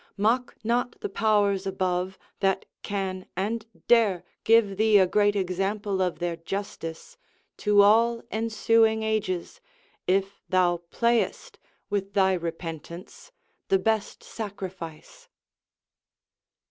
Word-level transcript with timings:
Mock 0.17 0.55
not 0.63 0.99
the 1.01 1.09
powers 1.09 1.67
above, 1.67 2.17
that 2.39 2.65
can 2.81 3.27
and 3.37 3.67
dare 3.87 4.23
Give 4.43 4.75
thee 4.77 4.97
a 4.97 5.05
great 5.05 5.35
example 5.35 6.01
of 6.01 6.17
their 6.17 6.35
justice 6.37 7.17
To 7.57 7.83
all 7.83 8.23
ensuing 8.31 9.03
ages, 9.03 9.61
if 10.07 10.41
thou 10.49 10.77
playest 10.89 11.59
With 11.91 12.13
thy 12.13 12.33
repentance, 12.33 13.31
the 13.67 13.77
best 13.77 14.23
sacrifice. 14.23 15.29